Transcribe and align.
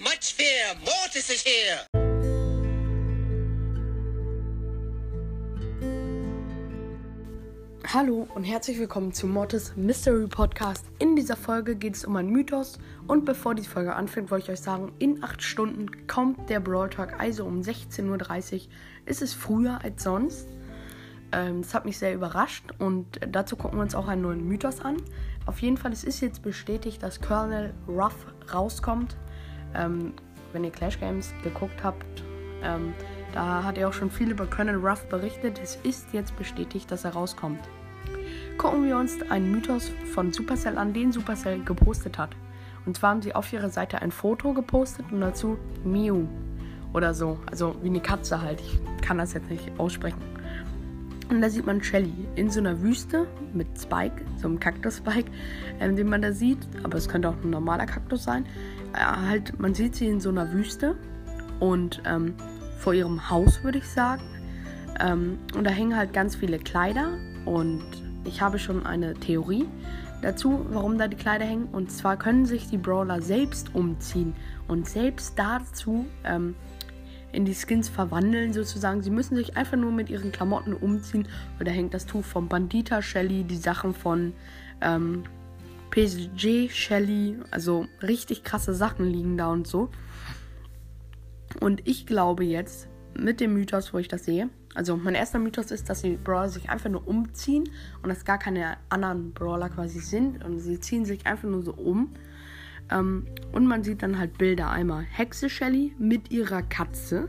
much 0.00 0.34
fear. 0.34 0.74
Mortis 0.84 1.28
is 1.28 1.42
here. 1.42 1.80
Hallo 7.92 8.28
und 8.34 8.44
herzlich 8.44 8.78
willkommen 8.78 9.12
zu 9.12 9.26
Mortis 9.26 9.74
Mystery 9.74 10.28
Podcast. 10.28 10.84
In 10.98 11.16
dieser 11.16 11.36
Folge 11.36 11.74
geht 11.74 11.96
es 11.96 12.04
um 12.04 12.14
einen 12.16 12.30
Mythos 12.30 12.78
und 13.06 13.24
bevor 13.24 13.54
die 13.54 13.62
Folge 13.62 13.96
anfängt, 13.96 14.30
wollte 14.30 14.44
ich 14.44 14.58
euch 14.58 14.60
sagen, 14.60 14.92
in 14.98 15.24
8 15.24 15.42
Stunden 15.42 16.06
kommt 16.06 16.48
der 16.48 16.60
Brawl 16.60 16.90
Talk, 16.90 17.18
also 17.18 17.44
um 17.44 17.62
16.30 17.62 18.54
Uhr. 18.54 18.60
Ist 19.06 19.22
es 19.22 19.34
früher 19.34 19.82
als 19.82 20.02
sonst. 20.02 20.46
Ähm, 21.32 21.62
das 21.62 21.74
hat 21.74 21.86
mich 21.86 21.98
sehr 21.98 22.14
überrascht 22.14 22.64
und 22.78 23.20
dazu 23.26 23.56
gucken 23.56 23.78
wir 23.78 23.82
uns 23.82 23.94
auch 23.94 24.06
einen 24.06 24.22
neuen 24.22 24.46
Mythos 24.46 24.80
an. 24.80 24.98
Auf 25.46 25.60
jeden 25.60 25.76
Fall, 25.76 25.92
es 25.92 26.04
ist 26.04 26.20
jetzt 26.20 26.42
bestätigt, 26.42 27.02
dass 27.02 27.20
Colonel 27.20 27.72
Ruff 27.88 28.26
rauskommt. 28.52 29.16
Ähm, 29.74 30.12
wenn 30.52 30.64
ihr 30.64 30.70
Clash 30.70 30.98
Games 30.98 31.32
geguckt 31.42 31.82
habt, 31.82 32.22
ähm, 32.62 32.94
da 33.32 33.62
hat 33.62 33.78
er 33.78 33.88
auch 33.88 33.92
schon 33.92 34.10
viel 34.10 34.30
über 34.30 34.46
Colonel 34.46 34.76
Ruff 34.76 35.06
berichtet. 35.08 35.60
Es 35.62 35.76
ist 35.76 36.12
jetzt 36.12 36.36
bestätigt, 36.36 36.90
dass 36.90 37.04
er 37.04 37.12
rauskommt. 37.12 37.60
Gucken 38.56 38.84
wir 38.84 38.96
uns 38.96 39.18
einen 39.30 39.52
Mythos 39.52 39.92
von 40.14 40.32
Supercell 40.32 40.78
an, 40.78 40.92
den 40.92 41.12
Supercell 41.12 41.62
gepostet 41.62 42.18
hat. 42.18 42.30
Und 42.86 42.96
zwar 42.96 43.10
haben 43.10 43.22
sie 43.22 43.34
auf 43.34 43.52
ihrer 43.52 43.70
Seite 43.70 44.00
ein 44.00 44.10
Foto 44.10 44.54
gepostet 44.54 45.06
und 45.12 45.20
dazu 45.20 45.58
Mew 45.84 46.26
oder 46.92 47.12
so. 47.14 47.38
Also 47.46 47.76
wie 47.82 47.88
eine 47.88 48.00
Katze 48.00 48.40
halt. 48.40 48.60
Ich 48.60 48.80
kann 49.02 49.18
das 49.18 49.34
jetzt 49.34 49.50
nicht 49.50 49.70
aussprechen. 49.78 50.37
Und 51.30 51.42
da 51.42 51.50
sieht 51.50 51.66
man 51.66 51.82
Shelly 51.82 52.26
in 52.36 52.50
so 52.50 52.60
einer 52.60 52.80
Wüste 52.80 53.26
mit 53.52 53.66
Spike, 53.78 54.24
so 54.36 54.48
einem 54.48 54.58
Kaktus-Spike, 54.58 55.30
ähm, 55.78 55.94
den 55.94 56.08
man 56.08 56.22
da 56.22 56.32
sieht. 56.32 56.58
Aber 56.82 56.96
es 56.96 57.08
könnte 57.08 57.28
auch 57.28 57.36
ein 57.42 57.50
normaler 57.50 57.86
Kaktus 57.86 58.24
sein. 58.24 58.46
Äh, 58.94 58.98
halt, 58.98 59.58
man 59.58 59.74
sieht 59.74 59.94
sie 59.94 60.06
in 60.06 60.20
so 60.20 60.30
einer 60.30 60.52
Wüste 60.52 60.96
und 61.60 62.02
ähm, 62.06 62.34
vor 62.78 62.94
ihrem 62.94 63.28
Haus, 63.28 63.62
würde 63.62 63.78
ich 63.78 63.88
sagen. 63.88 64.22
Ähm, 65.00 65.38
und 65.54 65.64
da 65.64 65.70
hängen 65.70 65.96
halt 65.96 66.12
ganz 66.12 66.36
viele 66.36 66.58
Kleider 66.58 67.18
und 67.44 67.84
ich 68.24 68.40
habe 68.40 68.58
schon 68.58 68.86
eine 68.86 69.14
Theorie 69.14 69.66
dazu, 70.22 70.66
warum 70.70 70.98
da 70.98 71.08
die 71.08 71.16
Kleider 71.16 71.44
hängen. 71.44 71.68
Und 71.72 71.90
zwar 71.90 72.16
können 72.16 72.46
sich 72.46 72.68
die 72.68 72.78
Brawler 72.78 73.20
selbst 73.20 73.74
umziehen 73.74 74.34
und 74.66 74.88
selbst 74.88 75.38
dazu 75.38 76.06
ähm, 76.24 76.54
in 77.38 77.44
die 77.44 77.54
Skins 77.54 77.88
verwandeln 77.88 78.52
sozusagen. 78.52 79.00
Sie 79.00 79.12
müssen 79.12 79.36
sich 79.36 79.56
einfach 79.56 79.76
nur 79.76 79.92
mit 79.92 80.10
ihren 80.10 80.32
Klamotten 80.32 80.72
umziehen. 80.72 81.28
Und 81.56 81.68
da 81.68 81.70
hängt 81.70 81.94
das 81.94 82.04
Tuch 82.04 82.24
vom 82.24 82.48
Bandita 82.48 83.00
Shelly, 83.00 83.44
die 83.44 83.56
Sachen 83.56 83.94
von 83.94 84.32
ähm, 84.80 85.22
PSG 85.92 86.68
Shelly. 86.68 87.36
Also 87.52 87.86
richtig 88.02 88.42
krasse 88.42 88.74
Sachen 88.74 89.06
liegen 89.06 89.38
da 89.38 89.52
und 89.52 89.68
so. 89.68 89.88
Und 91.60 91.86
ich 91.86 92.06
glaube 92.06 92.42
jetzt, 92.42 92.88
mit 93.16 93.38
dem 93.38 93.54
Mythos, 93.54 93.94
wo 93.94 93.98
ich 93.98 94.08
das 94.08 94.24
sehe, 94.24 94.50
also 94.74 94.96
mein 94.96 95.14
erster 95.14 95.38
Mythos 95.38 95.70
ist, 95.70 95.88
dass 95.88 96.02
die 96.02 96.16
Brawler 96.16 96.48
sich 96.48 96.68
einfach 96.70 96.90
nur 96.90 97.06
umziehen 97.06 97.70
und 98.02 98.08
dass 98.08 98.24
gar 98.24 98.38
keine 98.40 98.78
anderen 98.88 99.32
Brawler 99.32 99.68
quasi 99.68 100.00
sind 100.00 100.44
und 100.44 100.58
sie 100.58 100.80
ziehen 100.80 101.04
sich 101.04 101.24
einfach 101.24 101.48
nur 101.48 101.62
so 101.62 101.72
um. 101.72 102.14
Ähm, 102.90 103.26
und 103.52 103.66
man 103.66 103.82
sieht 103.82 104.02
dann 104.02 104.18
halt 104.18 104.38
Bilder. 104.38 104.70
Einmal 104.70 105.02
Hexe 105.02 105.48
Shelly 105.48 105.94
mit 105.98 106.30
ihrer 106.30 106.62
Katze. 106.62 107.28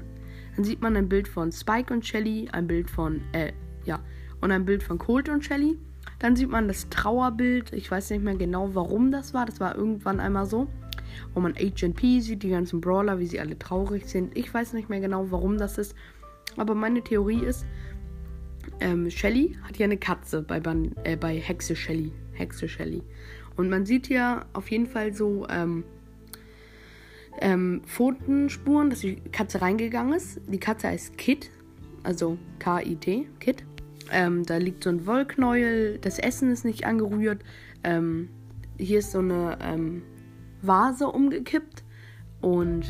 Dann 0.55 0.65
sieht 0.65 0.81
man 0.81 0.95
ein 0.95 1.09
Bild 1.09 1.27
von 1.27 1.51
Spike 1.51 1.93
und 1.93 2.05
Shelly, 2.05 2.49
ein 2.51 2.67
Bild 2.67 2.89
von, 2.89 3.21
äh, 3.31 3.53
ja, 3.85 3.99
und 4.41 4.51
ein 4.51 4.65
Bild 4.65 4.83
von 4.83 4.97
Colt 4.97 5.29
und 5.29 5.43
Shelly. 5.43 5.77
Dann 6.19 6.35
sieht 6.35 6.49
man 6.49 6.67
das 6.67 6.89
Trauerbild. 6.89 7.71
Ich 7.73 7.89
weiß 7.89 8.09
nicht 8.09 8.23
mehr 8.23 8.35
genau, 8.35 8.75
warum 8.75 9.11
das 9.11 9.33
war. 9.33 9.45
Das 9.45 9.59
war 9.59 9.75
irgendwann 9.75 10.19
einmal 10.19 10.45
so. 10.45 10.67
Wo 11.33 11.39
man 11.39 11.53
Agent 11.53 11.95
P 11.95 12.19
sieht, 12.19 12.43
die 12.43 12.49
ganzen 12.49 12.81
Brawler, 12.81 13.19
wie 13.19 13.25
sie 13.25 13.39
alle 13.39 13.57
traurig 13.57 14.05
sind. 14.05 14.37
Ich 14.37 14.53
weiß 14.53 14.73
nicht 14.73 14.89
mehr 14.89 14.99
genau, 14.99 15.31
warum 15.31 15.57
das 15.57 15.77
ist. 15.77 15.95
Aber 16.57 16.75
meine 16.75 17.01
Theorie 17.01 17.43
ist, 17.43 17.65
ähm, 18.79 19.09
Shelly 19.09 19.57
hat 19.63 19.77
ja 19.77 19.85
eine 19.85 19.97
Katze 19.97 20.41
bei, 20.41 20.59
Ban 20.59 20.95
äh, 21.03 21.15
bei 21.15 21.39
Hexe 21.39 21.75
Shelly. 21.75 22.11
Hexe 22.33 22.67
Shelly. 22.67 23.03
Und 23.59 23.69
man 23.69 23.85
sieht 23.85 24.07
ja 24.07 24.45
auf 24.53 24.71
jeden 24.71 24.87
Fall 24.87 25.13
so 25.13 25.45
ähm, 25.49 25.83
ähm, 27.41 27.81
Pfotenspuren, 27.85 28.89
dass 28.89 29.01
die 29.01 29.17
Katze 29.17 29.61
reingegangen 29.61 30.13
ist. 30.13 30.39
Die 30.47 30.61
Katze 30.61 30.87
heißt 30.87 31.17
Kit, 31.17 31.51
also 32.03 32.37
K-I-T, 32.59 33.27
Kit. 33.41 33.65
Ähm, 34.13 34.45
da 34.45 34.55
liegt 34.55 34.85
so 34.85 34.89
ein 34.89 35.05
Wollknäuel, 35.05 35.97
das 35.97 36.19
Essen 36.19 36.51
ist 36.51 36.63
nicht 36.63 36.85
angerührt. 36.85 37.43
Ähm, 37.83 38.29
hier 38.77 38.99
ist 38.99 39.11
so 39.11 39.19
eine 39.19 39.57
ähm, 39.61 40.03
Vase 40.61 41.07
umgekippt 41.07 41.83
und 42.39 42.85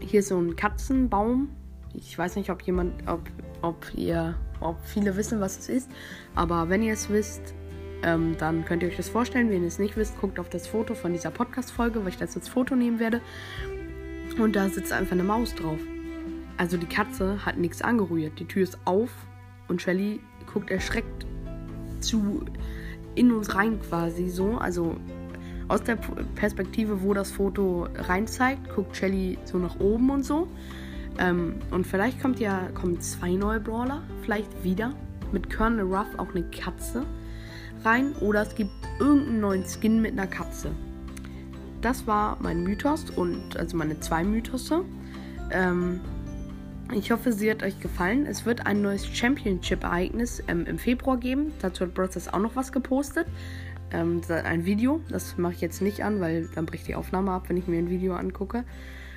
hier 0.00 0.20
ist 0.20 0.28
so 0.30 0.40
ein 0.40 0.56
Katzenbaum. 0.56 1.50
Ich 1.94 2.18
weiß 2.18 2.34
nicht, 2.34 2.50
ob 2.50 2.62
jemand, 2.62 3.08
ob, 3.08 3.22
ob 3.62 3.86
ihr, 3.94 4.34
ob 4.58 4.84
viele 4.84 5.16
wissen, 5.16 5.38
was 5.38 5.56
es 5.60 5.68
ist. 5.68 5.90
Aber 6.34 6.68
wenn 6.68 6.82
ihr 6.82 6.94
es 6.94 7.10
wisst, 7.10 7.54
ähm, 8.02 8.36
dann 8.38 8.64
könnt 8.64 8.82
ihr 8.82 8.88
euch 8.88 8.96
das 8.96 9.08
vorstellen. 9.08 9.50
Wenn 9.50 9.62
ihr 9.62 9.68
es 9.68 9.78
nicht 9.78 9.96
wisst, 9.96 10.18
guckt 10.20 10.38
auf 10.38 10.48
das 10.48 10.66
Foto 10.66 10.94
von 10.94 11.12
dieser 11.12 11.30
Podcast-Folge, 11.30 12.00
weil 12.00 12.08
ich 12.08 12.16
das 12.16 12.36
als 12.36 12.48
Foto 12.48 12.74
nehmen 12.74 12.98
werde. 12.98 13.20
Und 14.38 14.56
da 14.56 14.68
sitzt 14.68 14.92
einfach 14.92 15.12
eine 15.12 15.24
Maus 15.24 15.54
drauf. 15.54 15.78
Also 16.56 16.76
die 16.76 16.86
Katze 16.86 17.44
hat 17.44 17.58
nichts 17.58 17.82
angerührt. 17.82 18.38
Die 18.38 18.46
Tür 18.46 18.62
ist 18.62 18.78
auf 18.84 19.10
und 19.68 19.82
Shelly 19.82 20.20
guckt 20.52 20.70
erschreckt 20.70 21.26
zu 22.00 22.44
in 23.14 23.32
uns 23.32 23.54
rein 23.54 23.80
quasi 23.80 24.28
so. 24.28 24.56
Also 24.58 24.96
aus 25.68 25.82
der 25.82 25.96
Perspektive, 26.34 27.02
wo 27.02 27.14
das 27.14 27.30
Foto 27.30 27.88
rein 27.94 28.26
zeigt, 28.26 28.74
guckt 28.74 28.96
Shelly 28.96 29.38
so 29.44 29.58
nach 29.58 29.78
oben 29.78 30.10
und 30.10 30.24
so. 30.24 30.48
Ähm, 31.18 31.56
und 31.70 31.86
vielleicht 31.86 32.20
kommt 32.20 32.40
ja 32.40 32.68
kommen 32.74 33.00
zwei 33.00 33.32
neue 33.32 33.60
Brawler, 33.60 34.02
vielleicht 34.22 34.64
wieder 34.64 34.94
mit 35.32 35.54
Colonel 35.54 35.84
Ruff 35.84 36.08
auch 36.18 36.30
eine 36.34 36.44
Katze 36.44 37.04
rein 37.84 38.14
oder 38.20 38.42
es 38.42 38.54
gibt 38.54 38.70
irgendeinen 38.98 39.40
neuen 39.40 39.64
Skin 39.64 40.00
mit 40.00 40.12
einer 40.12 40.26
Katze. 40.26 40.70
Das 41.80 42.06
war 42.06 42.36
mein 42.40 42.62
Mythos 42.62 43.10
und 43.10 43.56
also 43.56 43.76
meine 43.76 43.98
zwei 44.00 44.22
Mythose. 44.22 44.84
Ähm, 45.50 46.00
ich 46.92 47.12
hoffe, 47.12 47.32
sie 47.32 47.50
hat 47.50 47.62
euch 47.62 47.78
gefallen. 47.80 48.26
Es 48.26 48.44
wird 48.44 48.66
ein 48.66 48.82
neues 48.82 49.06
Championship-Ereignis 49.06 50.42
ähm, 50.48 50.66
im 50.66 50.78
Februar 50.78 51.16
geben. 51.16 51.52
Dazu 51.62 51.84
hat 51.84 51.94
Brothers 51.94 52.32
auch 52.32 52.40
noch 52.40 52.56
was 52.56 52.72
gepostet. 52.72 53.26
Ähm, 53.92 54.20
ein 54.28 54.64
Video. 54.64 55.00
Das 55.08 55.38
mache 55.38 55.54
ich 55.54 55.60
jetzt 55.60 55.80
nicht 55.82 56.02
an, 56.02 56.20
weil 56.20 56.48
dann 56.54 56.66
bricht 56.66 56.88
die 56.88 56.96
Aufnahme 56.96 57.30
ab, 57.32 57.44
wenn 57.48 57.56
ich 57.56 57.66
mir 57.66 57.78
ein 57.78 57.90
Video 57.90 58.14
angucke. 58.14 58.64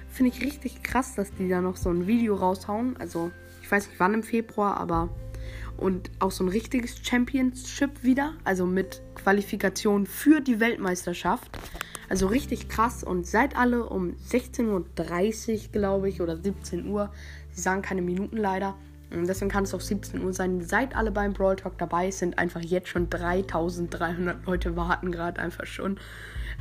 Finde 0.07 0.31
ich 0.31 0.43
richtig 0.43 0.83
krass, 0.83 1.15
dass 1.15 1.33
die 1.33 1.49
da 1.49 1.61
noch 1.61 1.75
so 1.75 1.89
ein 1.89 2.05
Video 2.05 2.35
raushauen. 2.35 2.95
Also, 2.97 3.31
ich 3.61 3.71
weiß 3.71 3.87
nicht 3.87 3.99
wann 3.99 4.13
im 4.13 4.23
Februar, 4.23 4.77
aber 4.77 5.09
und 5.83 6.09
auch 6.19 6.31
so 6.31 6.45
ein 6.45 6.47
richtiges 6.47 7.05
Championship 7.05 8.03
wieder, 8.03 8.33
also 8.45 8.65
mit 8.65 9.01
Qualifikation 9.15 10.05
für 10.05 10.39
die 10.39 10.61
Weltmeisterschaft. 10.61 11.51
Also 12.09 12.27
richtig 12.27 12.69
krass 12.69 13.03
und 13.03 13.27
seid 13.27 13.57
alle 13.57 13.85
um 13.89 14.13
16.30 14.29 14.69
Uhr, 14.69 15.71
glaube 15.73 16.07
ich, 16.07 16.21
oder 16.21 16.37
17 16.37 16.87
Uhr. 16.87 17.11
Sie 17.51 17.61
sagen 17.61 17.81
keine 17.81 18.01
Minuten 18.01 18.37
leider. 18.37 18.75
Und 19.11 19.27
deswegen 19.27 19.51
kann 19.51 19.65
es 19.65 19.73
auch 19.73 19.81
17 19.81 20.23
Uhr 20.23 20.31
sein. 20.31 20.61
Seid 20.61 20.95
alle 20.95 21.11
beim 21.11 21.33
Brawl 21.33 21.57
Talk 21.57 21.77
dabei. 21.77 22.07
Es 22.07 22.19
sind 22.19 22.39
einfach 22.39 22.61
jetzt 22.61 22.87
schon 22.87 23.09
3300 23.09 24.45
Leute 24.45 24.75
warten 24.77 25.11
gerade 25.11 25.41
einfach 25.41 25.65
schon. 25.65 25.99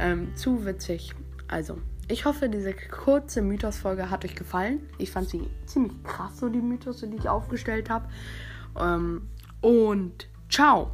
Ähm, 0.01 0.35
zu 0.35 0.67
witzig. 0.67 1.15
Also, 1.47 1.79
ich 2.09 2.25
hoffe, 2.25 2.49
diese 2.49 2.75
kurze 2.75 3.41
Mythos-Folge 3.41 4.11
hat 4.11 4.25
euch 4.25 4.35
gefallen. 4.35 4.81
Ich 4.99 5.13
fand 5.13 5.29
sie 5.29 5.49
ziemlich 5.67 5.93
krass, 6.03 6.39
so 6.39 6.49
die 6.49 6.61
Mythos, 6.61 7.01
die 7.01 7.17
ich 7.17 7.29
aufgestellt 7.29 7.89
habe. 7.89 8.09
Ähm, 8.79 9.29
und 9.61 10.29
ciao. 10.49 10.91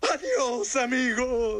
Adios, 0.00 0.76
amigos. 0.76 1.56